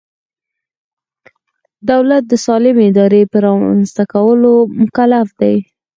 [1.89, 5.55] دولت د سالمې ادارې په رامنځته کولو مکلف دی.